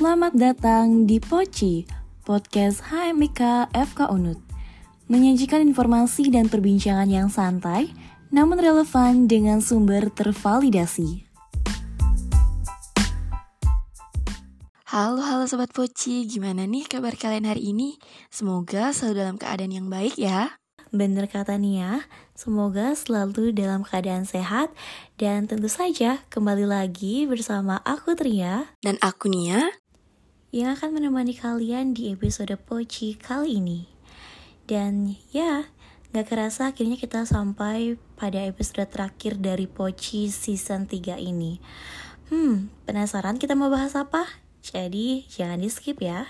Selamat 0.00 0.32
datang 0.32 1.04
di 1.04 1.20
Poci, 1.20 1.84
podcast 2.24 2.88
HMIK 2.88 3.68
FK 3.68 4.08
Unut. 4.08 4.40
Menyajikan 5.12 5.60
informasi 5.60 6.32
dan 6.32 6.48
perbincangan 6.48 7.04
yang 7.04 7.28
santai, 7.28 7.92
namun 8.32 8.56
relevan 8.56 9.28
dengan 9.28 9.60
sumber 9.60 10.08
tervalidasi. 10.08 11.28
Halo, 14.88 15.20
halo 15.20 15.44
Sobat 15.44 15.68
Poci, 15.76 16.24
gimana 16.24 16.64
nih 16.64 16.88
kabar 16.88 17.12
kalian 17.12 17.44
hari 17.44 17.68
ini? 17.68 18.00
Semoga 18.32 18.96
selalu 18.96 19.20
dalam 19.20 19.36
keadaan 19.36 19.84
yang 19.84 19.92
baik 19.92 20.16
ya. 20.16 20.56
Bener 20.96 21.28
kata 21.28 21.60
Nia, 21.60 22.08
semoga 22.32 22.96
selalu 22.96 23.52
dalam 23.52 23.84
keadaan 23.84 24.24
sehat 24.24 24.72
dan 25.20 25.44
tentu 25.44 25.68
saja 25.68 26.24
kembali 26.32 26.64
lagi 26.64 27.28
bersama 27.28 27.78
aku 27.84 28.18
Tria 28.18 28.64
Dan 28.80 28.98
aku 28.98 29.30
Nia 29.30 29.79
yang 30.50 30.74
akan 30.74 30.98
menemani 30.98 31.38
kalian 31.38 31.94
di 31.94 32.10
episode 32.10 32.54
Poci 32.58 33.14
kali 33.14 33.62
ini. 33.62 33.86
Dan 34.66 35.14
ya, 35.30 35.70
gak 36.10 36.26
kerasa 36.26 36.74
akhirnya 36.74 36.98
kita 36.98 37.22
sampai 37.22 37.94
pada 38.18 38.42
episode 38.42 38.90
terakhir 38.90 39.38
dari 39.38 39.70
Poci 39.70 40.26
season 40.26 40.90
3 40.90 41.22
ini. 41.22 41.62
Hmm, 42.34 42.66
penasaran 42.82 43.38
kita 43.38 43.54
mau 43.54 43.70
bahas 43.70 43.94
apa? 43.94 44.26
Jadi 44.58 45.26
jangan 45.30 45.62
di 45.62 45.70
skip 45.70 46.02
ya. 46.02 46.26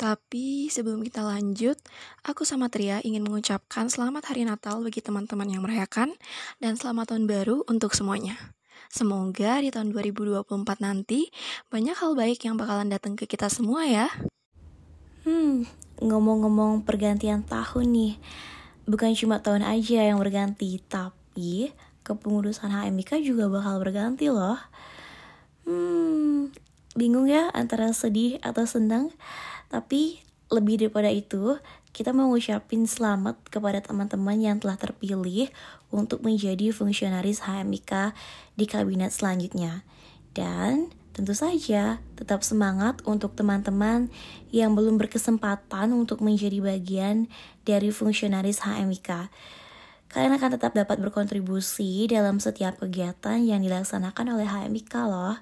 Tapi 0.00 0.72
sebelum 0.72 1.04
kita 1.04 1.20
lanjut, 1.20 1.76
aku 2.24 2.48
sama 2.48 2.72
Tria 2.72 3.04
ingin 3.04 3.20
mengucapkan 3.20 3.84
selamat 3.92 4.32
hari 4.32 4.48
Natal 4.48 4.80
bagi 4.80 5.04
teman-teman 5.04 5.44
yang 5.44 5.60
merayakan 5.60 6.16
dan 6.56 6.80
selamat 6.80 7.12
tahun 7.12 7.28
baru 7.28 7.68
untuk 7.68 7.92
semuanya. 7.92 8.32
Semoga 8.88 9.60
di 9.60 9.68
tahun 9.68 9.92
2024 9.92 10.56
nanti 10.80 11.28
banyak 11.68 11.92
hal 11.92 12.16
baik 12.16 12.48
yang 12.48 12.56
bakalan 12.56 12.88
datang 12.88 13.12
ke 13.12 13.28
kita 13.28 13.52
semua 13.52 13.84
ya. 13.84 14.08
Hmm, 15.28 15.68
ngomong-ngomong 16.00 16.80
pergantian 16.88 17.44
tahun 17.44 17.92
nih, 17.92 18.12
bukan 18.88 19.12
cuma 19.12 19.44
tahun 19.44 19.68
aja 19.68 20.00
yang 20.00 20.16
berganti, 20.16 20.80
tapi 20.88 21.76
kepengurusan 22.08 22.72
HMIK 22.72 23.20
juga 23.20 23.52
bakal 23.52 23.76
berganti 23.76 24.32
loh. 24.32 24.56
Hmm, 25.68 26.48
bingung 26.96 27.28
ya 27.28 27.52
antara 27.52 27.92
sedih 27.92 28.40
atau 28.40 28.64
senang? 28.64 29.12
Tapi 29.70 30.18
lebih 30.50 30.82
daripada 30.82 31.06
itu, 31.08 31.56
kita 31.94 32.10
mau 32.10 32.30
ngucapin 32.30 32.86
selamat 32.86 33.38
kepada 33.50 33.78
teman-teman 33.82 34.38
yang 34.38 34.56
telah 34.58 34.74
terpilih 34.74 35.50
untuk 35.94 36.22
menjadi 36.26 36.74
fungsionaris 36.74 37.46
HMIK 37.46 38.14
di 38.58 38.66
kabinet 38.66 39.14
selanjutnya. 39.14 39.86
Dan 40.34 40.90
tentu 41.14 41.34
saja 41.34 41.98
tetap 42.14 42.42
semangat 42.46 43.02
untuk 43.06 43.34
teman-teman 43.34 44.10
yang 44.54 44.74
belum 44.74 44.98
berkesempatan 44.98 45.94
untuk 45.94 46.22
menjadi 46.22 46.58
bagian 46.62 47.30
dari 47.62 47.94
fungsionaris 47.94 48.62
HMIK. 48.66 49.30
Kalian 50.10 50.34
akan 50.34 50.50
tetap 50.58 50.74
dapat 50.74 50.98
berkontribusi 50.98 52.10
dalam 52.10 52.42
setiap 52.42 52.82
kegiatan 52.82 53.38
yang 53.38 53.62
dilaksanakan 53.62 54.34
oleh 54.34 54.46
HMIK 54.46 54.94
loh. 55.06 55.38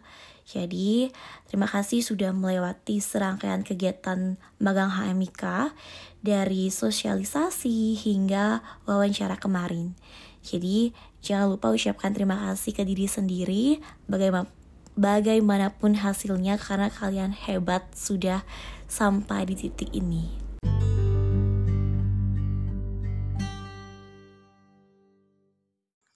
Jadi, 0.48 1.12
terima 1.44 1.68
kasih 1.68 2.00
sudah 2.00 2.32
melewati 2.32 3.04
serangkaian 3.04 3.60
kegiatan 3.60 4.40
magang 4.56 4.88
HMIK 4.88 5.76
dari 6.24 6.72
sosialisasi 6.72 7.92
hingga 8.00 8.64
wawancara 8.88 9.36
kemarin. 9.36 9.92
Jadi, 10.40 10.96
jangan 11.20 11.52
lupa 11.52 11.68
ucapkan 11.68 12.16
terima 12.16 12.40
kasih 12.48 12.72
ke 12.72 12.80
diri 12.80 13.04
sendiri 13.04 13.84
bagaimana 14.08 14.48
bagaimanapun 14.98 16.02
hasilnya 16.02 16.58
karena 16.58 16.90
kalian 16.90 17.30
hebat 17.30 17.86
sudah 17.94 18.42
sampai 18.90 19.46
di 19.46 19.54
titik 19.54 19.94
ini. 19.94 20.47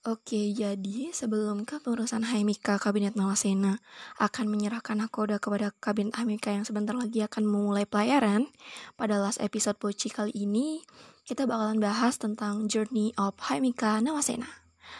Oke, 0.03 0.51
jadi 0.51 1.15
sebelum 1.15 1.63
kepengurusan 1.63 2.27
HMIK 2.27 2.75
Kabinet 2.75 3.15
Nawasena 3.15 3.79
akan 4.19 4.51
menyerahkan 4.51 4.99
nakoda 4.99 5.39
kepada 5.39 5.71
Kabinet 5.79 6.19
HMIK 6.19 6.59
yang 6.59 6.67
sebentar 6.67 6.91
lagi 6.91 7.23
akan 7.23 7.47
memulai 7.47 7.87
pelayaran, 7.87 8.51
pada 8.99 9.15
last 9.23 9.39
episode 9.39 9.79
Poci 9.79 10.11
kali 10.11 10.35
ini, 10.35 10.83
kita 11.23 11.47
bakalan 11.47 11.79
bahas 11.79 12.19
tentang 12.19 12.67
Journey 12.67 13.15
of 13.15 13.39
HMIK 13.39 14.03
Nawasena. 14.03 14.51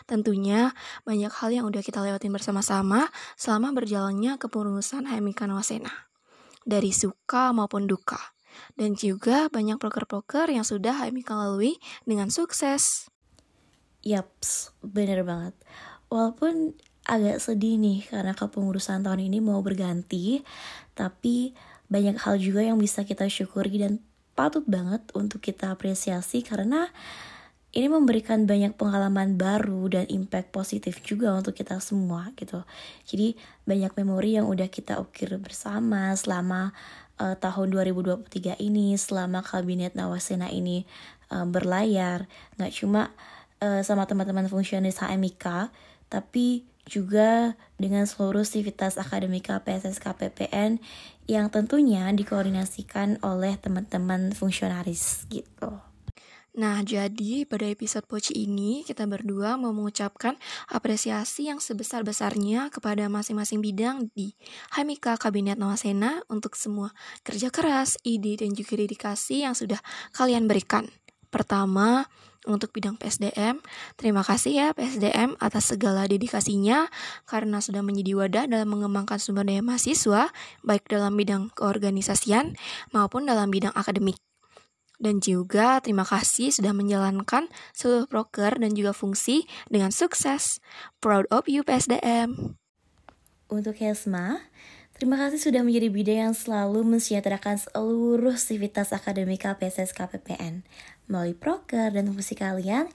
Tentunya 0.08 0.72
banyak 1.04 1.36
hal 1.36 1.52
yang 1.52 1.68
udah 1.68 1.84
kita 1.84 2.00
lewatin 2.00 2.32
bersama-sama 2.32 3.12
selama 3.36 3.76
berjalannya 3.76 4.40
kepengurusan 4.40 5.04
HMIK 5.04 5.52
Nawasena. 5.52 5.92
Dari 6.64 6.96
suka 6.96 7.52
maupun 7.52 7.92
duka. 7.92 8.40
Dan 8.80 8.96
juga 8.96 9.52
banyak 9.52 9.76
proker-proker 9.84 10.48
yang 10.48 10.64
sudah 10.64 10.96
HMIK 10.96 11.28
lalui 11.28 11.76
dengan 12.08 12.32
sukses. 12.32 13.12
Yaps, 14.04 14.76
bener 14.84 15.24
banget. 15.24 15.56
Walaupun 16.12 16.76
agak 17.04 17.40
sedih 17.44 17.76
nih 17.80 18.08
karena 18.08 18.32
kepengurusan 18.36 19.04
tahun 19.04 19.28
ini 19.28 19.40
mau 19.44 19.60
berganti, 19.60 20.44
tapi 20.96 21.52
banyak 21.92 22.16
hal 22.20 22.40
juga 22.40 22.64
yang 22.64 22.80
bisa 22.80 23.04
kita 23.04 23.28
syukuri 23.28 23.80
dan 23.80 24.00
patut 24.34 24.66
banget 24.66 25.04
untuk 25.14 25.44
kita 25.44 25.72
apresiasi 25.72 26.42
karena 26.42 26.90
ini 27.74 27.90
memberikan 27.90 28.46
banyak 28.46 28.78
pengalaman 28.78 29.34
baru 29.34 29.90
dan 29.90 30.06
impact 30.06 30.54
positif 30.54 31.02
juga 31.02 31.34
untuk 31.34 31.58
kita 31.58 31.82
semua 31.82 32.30
gitu. 32.38 32.62
Jadi 33.10 33.34
banyak 33.66 33.98
memori 33.98 34.38
yang 34.38 34.46
udah 34.46 34.70
kita 34.70 35.02
ukir 35.02 35.34
bersama 35.42 36.14
selama 36.14 36.70
uh, 37.18 37.34
tahun 37.34 37.74
2023 37.74 38.62
ini, 38.62 38.94
selama 38.94 39.42
kabinet 39.42 39.98
Nawasena 39.98 40.54
ini 40.54 40.86
uh, 41.34 41.50
berlayar. 41.50 42.30
Nggak 42.62 42.74
cuma 42.78 43.10
uh, 43.64 43.80
sama 43.80 44.04
teman-teman 44.04 44.52
fungsionaris 44.52 45.00
HMIK, 45.00 45.72
tapi 46.12 46.68
juga 46.84 47.56
dengan 47.80 48.04
seluruh 48.04 48.44
sivitas 48.44 49.00
akademika 49.00 49.64
PSSK 49.64 50.04
PPN 50.20 50.84
yang 51.32 51.48
tentunya 51.48 52.12
dikoordinasikan 52.12 53.24
oleh 53.24 53.56
teman-teman 53.56 54.36
fungsionaris 54.36 55.24
gitu. 55.32 55.80
Nah, 56.54 56.86
jadi 56.86 57.50
pada 57.50 57.66
episode 57.66 58.06
Poci 58.06 58.46
ini 58.46 58.86
kita 58.86 59.10
berdua 59.10 59.58
mau 59.58 59.74
mengucapkan 59.74 60.38
apresiasi 60.70 61.50
yang 61.50 61.58
sebesar-besarnya 61.58 62.70
kepada 62.70 63.10
masing-masing 63.10 63.58
bidang 63.58 64.14
di 64.14 64.38
Hamika 64.78 65.18
Kabinet 65.18 65.58
Nawasena 65.58 66.22
untuk 66.30 66.54
semua 66.54 66.94
kerja 67.26 67.50
keras, 67.50 67.98
ide, 68.06 68.38
dan 68.38 68.54
juga 68.54 68.78
dedikasi 68.78 69.42
yang 69.50 69.58
sudah 69.58 69.82
kalian 70.14 70.46
berikan. 70.46 70.86
Pertama, 71.34 72.06
untuk 72.44 72.76
bidang 72.76 73.00
PSDM, 73.00 73.64
terima 73.96 74.20
kasih 74.20 74.52
ya 74.52 74.68
PSDM 74.76 75.40
atas 75.40 75.72
segala 75.72 76.04
dedikasinya 76.08 76.92
karena 77.24 77.64
sudah 77.64 77.80
menjadi 77.80 78.20
wadah 78.20 78.46
dalam 78.52 78.68
mengembangkan 78.68 79.16
sumber 79.20 79.48
daya 79.48 79.64
mahasiswa, 79.64 80.32
baik 80.64 80.88
dalam 80.92 81.16
bidang 81.16 81.52
keorganisasian 81.56 82.60
maupun 82.92 83.28
dalam 83.28 83.48
bidang 83.48 83.72
akademik. 83.76 84.20
Dan 85.04 85.20
juga 85.20 85.84
terima 85.84 86.08
kasih 86.08 86.56
sudah 86.56 86.72
menjalankan 86.72 87.52
seluruh 87.76 88.08
proker 88.08 88.56
dan 88.56 88.72
juga 88.72 88.96
fungsi 88.96 89.44
dengan 89.68 89.92
sukses. 89.92 90.64
Proud 91.04 91.28
of 91.28 91.52
you 91.52 91.64
PSDM. 91.68 92.56
Untuk 93.52 93.78
Hesma, 93.84 94.48
Terima 94.94 95.18
kasih 95.18 95.42
sudah 95.42 95.66
menjadi 95.66 95.90
bidang 95.90 96.20
yang 96.30 96.36
selalu 96.38 96.86
mensejahterakan 96.86 97.58
seluruh 97.58 98.38
sivitas 98.38 98.94
akademika 98.94 99.58
PSS 99.58 99.90
KPPN 99.90 100.62
melalui 101.10 101.34
proker 101.34 101.90
dan 101.90 102.14
fungsi 102.14 102.38
kalian 102.38 102.88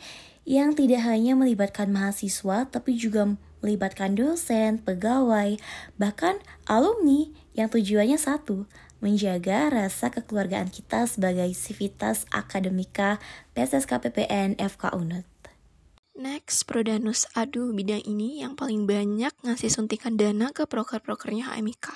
yang 0.47 0.79
tidak 0.79 1.03
hanya 1.05 1.35
melibatkan 1.35 1.91
mahasiswa 1.91 2.71
tapi 2.71 2.95
juga 2.95 3.35
melibatkan 3.61 4.15
dosen, 4.15 4.79
pegawai, 4.79 5.59
bahkan 5.99 6.39
alumni 6.71 7.29
yang 7.59 7.67
tujuannya 7.67 8.17
satu, 8.17 8.71
menjaga 9.03 9.71
rasa 9.71 10.15
kekeluargaan 10.15 10.71
kita 10.71 11.07
sebagai 11.07 11.51
sivitas 11.55 12.27
akademika 12.31 13.19
PSS 13.59 13.87
KPPN 13.91 14.59
FK 14.59 14.95
UNUT. 14.95 15.38
Next, 16.19 16.67
Prodanus. 16.67 17.31
Aduh, 17.39 17.71
bidang 17.71 18.03
ini 18.03 18.43
yang 18.43 18.59
paling 18.59 18.91
banyak 18.91 19.31
ngasih 19.47 19.71
suntikan 19.71 20.19
dana 20.19 20.51
ke 20.51 20.67
proker-prokernya 20.67 21.55
HMIK. 21.55 21.95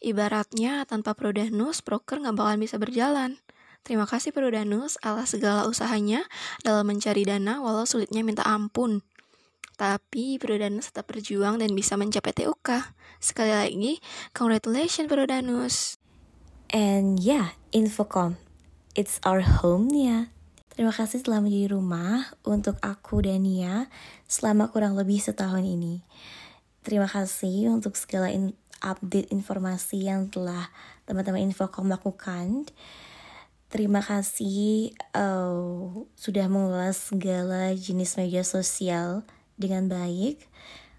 Ibaratnya, 0.00 0.88
tanpa 0.88 1.12
Prodanus, 1.12 1.84
proker 1.84 2.24
nggak 2.24 2.40
bakalan 2.40 2.64
bisa 2.64 2.80
berjalan. 2.80 3.36
Terima 3.84 4.08
kasih 4.08 4.32
Prodanus 4.32 4.96
atas 5.04 5.36
segala 5.36 5.68
usahanya 5.68 6.24
dalam 6.64 6.88
mencari 6.88 7.28
dana 7.28 7.60
walau 7.60 7.84
sulitnya 7.84 8.24
minta 8.24 8.48
ampun. 8.48 9.04
Tapi 9.76 10.40
Prodanus 10.40 10.88
tetap 10.88 11.12
berjuang 11.12 11.60
dan 11.60 11.76
bisa 11.76 12.00
mencapai 12.00 12.32
TUK. 12.32 12.96
Sekali 13.20 13.52
lagi, 13.52 13.92
congratulations 14.32 15.12
Prodanus. 15.12 16.00
And 16.72 17.20
yeah, 17.20 17.60
Infocom, 17.76 18.40
it's 18.96 19.20
our 19.20 19.44
home 19.44 19.92
ya. 19.92 20.32
Terima 20.74 20.90
kasih 20.90 21.22
telah 21.22 21.38
menjadi 21.38 21.70
rumah 21.70 22.34
untuk 22.42 22.74
aku 22.82 23.22
dan 23.22 23.46
Nia 23.46 23.86
selama 24.26 24.74
kurang 24.74 24.98
lebih 24.98 25.22
setahun 25.22 25.62
ini. 25.62 26.02
Terima 26.82 27.06
kasih 27.06 27.70
untuk 27.70 27.94
segala 27.94 28.34
in 28.34 28.58
update 28.82 29.30
informasi 29.30 30.10
yang 30.10 30.26
telah 30.34 30.74
teman-teman 31.06 31.46
Infocom 31.46 31.86
lakukan. 31.86 32.66
Terima 33.70 34.02
kasih 34.02 34.90
uh, 35.14 36.04
sudah 36.18 36.46
mengulas 36.50 37.10
segala 37.10 37.70
jenis 37.70 38.18
media 38.18 38.42
sosial 38.42 39.22
dengan 39.54 39.86
baik. 39.86 40.42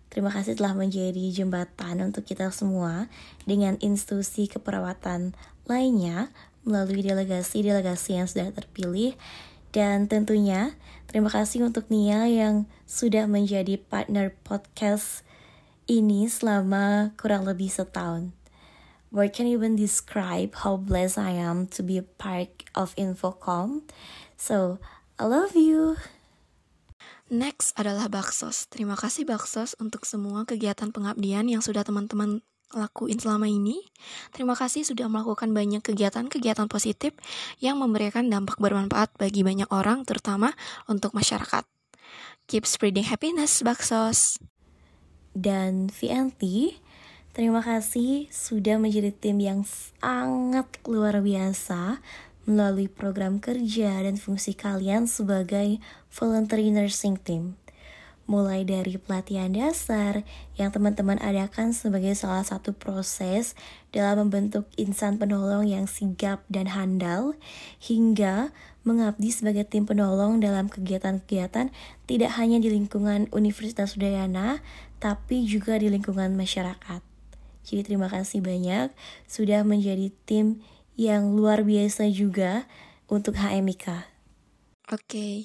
Terima 0.07 0.31
kasih 0.31 0.56
telah 0.56 0.72
menjadi 0.72 1.36
jembatan 1.36 2.00
untuk 2.00 2.24
kita 2.24 2.48
semua 2.56 3.12
dengan 3.44 3.75
institusi 3.83 4.48
keperawatan 4.48 5.36
lainnya 5.68 6.31
melalui 6.63 7.04
delegasi-delegasi 7.04 8.18
yang 8.18 8.27
sudah 8.31 8.50
terpilih 8.56 9.19
dan 9.75 10.07
tentunya 10.07 10.72
terima 11.12 11.27
kasih 11.27 11.68
untuk 11.68 11.92
Nia 11.92 12.24
yang 12.31 12.63
sudah 12.88 13.27
menjadi 13.27 13.75
partner 13.75 14.31
podcast 14.48 15.27
ini 15.92 16.31
selama 16.31 17.12
kurang 17.19 17.44
lebih 17.44 17.68
setahun. 17.68 18.31
Where 19.12 19.27
can 19.27 19.51
even 19.51 19.75
describe 19.75 20.56
how 20.63 20.80
blessed 20.80 21.19
I 21.19 21.36
am 21.36 21.68
to 21.75 21.83
be 21.83 22.00
a 22.00 22.07
part 22.07 22.63
of 22.72 22.95
Infocom. 22.95 23.83
So, 24.39 24.80
I 25.19 25.27
love 25.27 25.60
you. 25.60 26.00
Next 27.27 27.75
adalah 27.75 28.07
Baksos. 28.07 28.72
Terima 28.72 28.95
kasih 28.95 29.27
Baksos 29.27 29.75
untuk 29.80 30.07
semua 30.07 30.48
kegiatan 30.48 30.92
pengabdian 30.92 31.51
yang 31.51 31.60
sudah 31.60 31.83
teman-teman 31.83 32.44
lakuin 32.75 33.18
selama 33.18 33.48
ini. 33.48 33.80
Terima 34.36 34.54
kasih 34.54 34.83
sudah 34.83 35.07
melakukan 35.07 35.56
banyak 35.56 35.81
kegiatan-kegiatan 35.81 36.68
positif 36.68 37.16
yang 37.63 37.80
memberikan 37.80 38.27
dampak 38.27 38.60
bermanfaat 38.60 39.16
bagi 39.16 39.42
banyak 39.42 39.72
orang, 39.72 40.04
terutama 40.04 40.51
untuk 40.86 41.16
masyarakat. 41.16 41.63
Keep 42.45 42.68
spreading 42.69 43.07
happiness, 43.10 43.66
Baksos. 43.66 44.38
Dan 45.33 45.89
VNT, 45.89 46.75
terima 47.33 47.66
kasih 47.66 48.30
sudah 48.30 48.77
menjadi 48.77 49.10
tim 49.10 49.42
yang 49.42 49.66
sangat 49.66 50.69
luar 50.86 51.19
biasa 51.25 52.00
melalui 52.45 52.86
program 52.86 53.42
kerja 53.42 54.06
dan 54.06 54.22
fungsi 54.22 54.54
kalian 54.54 55.10
sebagai 55.10 55.81
voluntary 56.13 56.69
nursing 56.69 57.18
team 57.18 57.57
mulai 58.25 58.66
dari 58.66 58.98
pelatihan 58.98 59.54
dasar 59.54 60.25
yang 60.57 60.74
teman-teman 60.74 61.22
adakan 61.22 61.77
sebagai 61.77 62.18
salah 62.18 62.42
satu 62.42 62.74
proses 62.74 63.54
dalam 63.94 64.25
membentuk 64.25 64.66
insan 64.81 65.22
penolong 65.22 65.66
yang 65.69 65.86
sigap 65.86 66.42
dan 66.50 66.74
handal, 66.74 67.38
hingga 67.77 68.50
mengabdi 68.86 69.33
sebagai 69.33 69.66
tim 69.66 69.86
penolong 69.86 70.42
dalam 70.42 70.69
kegiatan-kegiatan 70.69 71.74
tidak 72.06 72.31
hanya 72.38 72.62
di 72.62 72.69
lingkungan 72.74 73.30
Universitas 73.33 73.98
Udayana, 73.98 74.62
tapi 74.98 75.45
juga 75.45 75.77
di 75.77 75.89
lingkungan 75.89 76.33
masyarakat. 76.33 77.01
Jadi 77.66 77.81
terima 77.81 78.10
kasih 78.10 78.45
banyak 78.45 78.94
sudah 79.25 79.66
menjadi 79.66 80.13
tim 80.30 80.62
yang 80.94 81.33
luar 81.33 81.66
biasa 81.66 82.10
juga 82.13 82.69
untuk 83.10 83.38
HMIK. 83.38 84.06
Oke, 84.94 85.01
okay. 85.01 85.36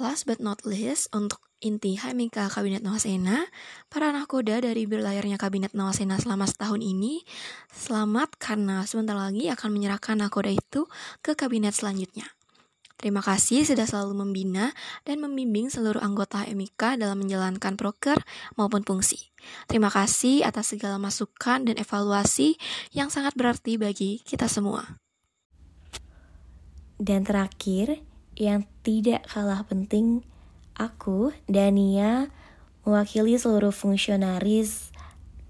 last 0.00 0.24
but 0.24 0.40
not 0.40 0.64
least, 0.64 1.12
untuk 1.12 1.47
Inti 1.58 1.98
Hamika 1.98 2.46
Kabinet 2.46 2.86
Nawasena, 2.86 3.42
para 3.90 4.14
nahkoda 4.14 4.62
dari 4.62 4.86
berlayarnya 4.86 5.34
Kabinet 5.42 5.74
Nawasena 5.74 6.14
selama 6.22 6.46
setahun 6.46 6.78
ini, 6.78 7.26
selamat 7.74 8.38
karena 8.38 8.86
sebentar 8.86 9.18
lagi 9.18 9.50
akan 9.50 9.74
menyerahkan 9.74 10.22
nahkoda 10.22 10.54
itu 10.54 10.86
ke 11.18 11.34
Kabinet 11.34 11.74
selanjutnya. 11.74 12.30
Terima 12.94 13.18
kasih 13.26 13.66
sudah 13.66 13.90
selalu 13.90 14.22
membina 14.22 14.70
dan 15.02 15.18
membimbing 15.18 15.66
seluruh 15.66 15.98
anggota 15.98 16.46
HMIK 16.46 17.02
dalam 17.02 17.26
menjalankan 17.26 17.74
proker 17.74 18.22
maupun 18.54 18.86
fungsi. 18.86 19.34
Terima 19.66 19.90
kasih 19.90 20.46
atas 20.46 20.78
segala 20.78 20.94
masukan 21.02 21.66
dan 21.66 21.74
evaluasi 21.74 22.54
yang 22.94 23.10
sangat 23.10 23.34
berarti 23.34 23.82
bagi 23.82 24.22
kita 24.22 24.46
semua. 24.46 25.02
Dan 27.02 27.26
terakhir, 27.26 28.02
yang 28.38 28.62
tidak 28.86 29.26
kalah 29.26 29.66
penting, 29.66 30.22
Aku, 30.78 31.34
Dania, 31.50 32.30
mewakili 32.86 33.34
seluruh 33.34 33.74
fungsionaris 33.74 34.94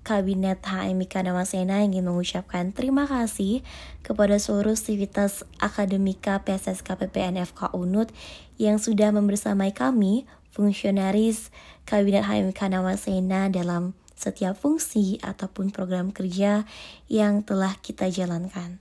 Kabinet 0.01 0.65
HMIK 0.65 1.21
Damasena 1.21 1.85
ingin 1.85 2.09
mengucapkan 2.09 2.73
terima 2.73 3.05
kasih 3.05 3.61
kepada 4.01 4.41
seluruh 4.41 4.73
sivitas 4.73 5.45
akademika 5.61 6.41
PSSK 6.49 7.05
PPNFK 7.05 7.77
UNUT 7.77 8.09
yang 8.57 8.81
sudah 8.81 9.13
membersamai 9.13 9.77
kami, 9.77 10.25
fungsionaris 10.49 11.53
Kabinet 11.85 12.25
HMIK 12.25 12.73
Damasena 12.73 13.53
dalam 13.53 13.93
setiap 14.17 14.57
fungsi 14.57 15.21
ataupun 15.21 15.77
program 15.77 16.09
kerja 16.09 16.65
yang 17.13 17.45
telah 17.45 17.77
kita 17.85 18.09
jalankan. 18.09 18.81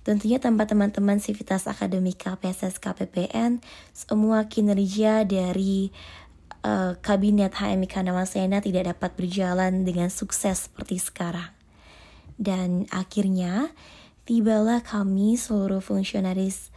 Tentunya 0.00 0.40
tanpa 0.40 0.64
teman-teman 0.64 1.20
Sivitas 1.20 1.68
Akademika 1.68 2.32
PSS 2.40 2.80
KPPN, 2.80 3.60
semua 3.92 4.48
kinerja 4.48 5.28
dari 5.28 5.92
uh, 6.64 6.96
Kabinet 7.04 7.52
HMIK 7.52 8.08
Namasena 8.08 8.64
tidak 8.64 8.96
dapat 8.96 9.12
berjalan 9.12 9.84
dengan 9.84 10.08
sukses 10.08 10.72
seperti 10.72 10.96
sekarang. 10.96 11.52
Dan 12.40 12.88
akhirnya, 12.88 13.76
tibalah 14.24 14.80
kami 14.80 15.36
seluruh 15.36 15.84
fungsionaris 15.84 16.72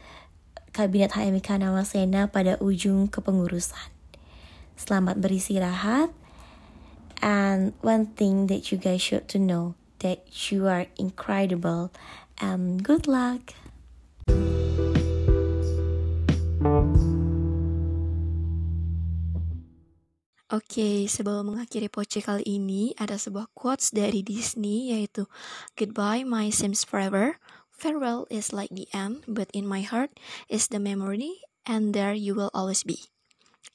Kabinet 0.75 1.16
HMIK 1.16 1.64
Namasena 1.64 2.28
pada 2.28 2.60
ujung 2.60 3.08
kepengurusan. 3.08 3.88
Selamat 4.75 5.16
beristirahat. 5.16 6.12
And 7.24 7.72
one 7.80 8.12
thing 8.20 8.52
that 8.52 8.68
you 8.68 8.75
guys 8.75 9.00
should 9.00 9.31
to 9.31 9.40
know 9.40 9.80
that 10.04 10.28
you 10.52 10.68
are 10.68 10.92
incredible 11.00 11.88
and 12.44 12.84
good 12.84 13.07
luck. 13.07 13.56
Oke, 20.54 20.78
okay, 20.78 20.98
sebelum 21.10 21.50
mengakhiri 21.50 21.90
poce 21.90 22.22
kali 22.22 22.45
ini, 22.45 22.94
ada 23.01 23.18
sebuah 23.18 23.50
quotes 23.57 23.90
dari 23.90 24.22
Disney 24.22 24.94
yaitu 24.94 25.25
Goodbye 25.74 26.22
my 26.22 26.54
Sims 26.54 26.86
forever, 26.86 27.42
farewell 27.74 28.30
is 28.30 28.54
like 28.54 28.69
the 28.69 28.86
end, 28.94 29.25
but 29.25 29.50
in 29.50 29.66
my 29.66 29.81
heart 29.81 30.13
is 30.46 30.69
the 30.69 30.78
memory, 30.78 31.41
and 31.65 31.98
there 31.98 32.13
you 32.13 32.38
will 32.38 32.53
always 32.53 32.86
be. 32.86 33.01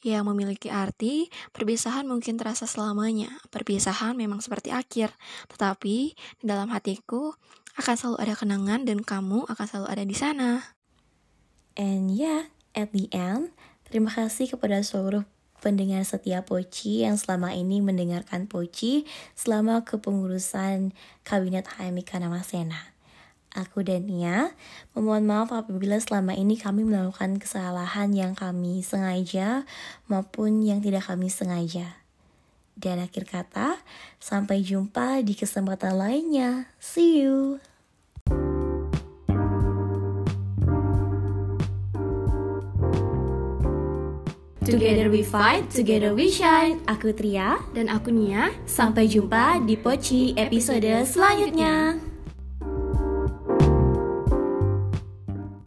Yang 0.06 0.30
memiliki 0.30 0.70
arti, 0.70 1.26
perpisahan 1.50 2.06
mungkin 2.06 2.38
terasa 2.38 2.70
selamanya. 2.70 3.34
Perpisahan 3.50 4.14
memang 4.14 4.38
seperti 4.38 4.70
akhir, 4.70 5.10
tetapi 5.50 6.14
di 6.14 6.44
dalam 6.46 6.70
hatiku 6.70 7.34
akan 7.78 7.94
selalu 7.94 8.18
ada 8.18 8.34
kenangan 8.34 8.80
dan 8.82 8.98
kamu 9.06 9.46
akan 9.46 9.64
selalu 9.64 9.88
ada 9.88 10.04
di 10.04 10.16
sana. 10.18 10.50
And 11.78 12.10
yeah, 12.10 12.50
at 12.74 12.90
the 12.90 13.06
end, 13.14 13.54
terima 13.86 14.10
kasih 14.10 14.50
kepada 14.50 14.82
seluruh 14.82 15.22
pendengar 15.62 16.02
setia 16.02 16.42
Poci 16.42 17.06
yang 17.06 17.14
selama 17.14 17.54
ini 17.54 17.78
mendengarkan 17.78 18.50
Poci 18.50 19.06
selama 19.38 19.86
kepengurusan 19.86 20.90
Kabinet 21.22 21.70
HMI 21.78 22.02
Namasena. 22.18 22.98
Aku 23.54 23.80
dan 23.80 24.10
Nia 24.10 24.52
memohon 24.92 25.24
maaf 25.24 25.50
apabila 25.54 25.96
selama 25.98 26.36
ini 26.36 26.60
kami 26.60 26.84
melakukan 26.84 27.40
kesalahan 27.40 28.12
yang 28.12 28.36
kami 28.36 28.84
sengaja 28.84 29.64
maupun 30.10 30.60
yang 30.60 30.84
tidak 30.84 31.08
kami 31.08 31.32
sengaja. 31.32 32.07
Dan 32.78 33.02
akhir 33.02 33.26
kata, 33.26 33.82
sampai 34.22 34.62
jumpa 34.62 35.18
di 35.26 35.34
kesempatan 35.34 35.98
lainnya. 35.98 36.70
See 36.78 37.18
you! 37.18 37.58
Together 44.68 45.08
we 45.08 45.24
fight, 45.24 45.66
together 45.72 46.12
we 46.12 46.28
shine. 46.28 46.78
Aku 46.86 47.10
Tria 47.16 47.56
dan 47.72 47.88
aku 47.88 48.12
Nia. 48.12 48.52
Sampai 48.68 49.08
jumpa 49.08 49.64
di 49.64 49.80
Poci 49.80 50.36
episode 50.36 51.08
selanjutnya. 51.08 52.07